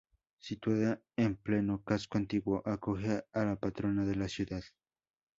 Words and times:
Situada 0.45 0.93
en 1.25 1.35
pleno 1.49 1.83
casco 1.83 2.17
antiguo, 2.17 2.63
acoge 2.65 3.23
a 3.33 3.43
la 3.45 3.55
patrona 3.55 4.03
de 4.03 4.15
la 4.15 4.29
ciudad. 4.29 4.63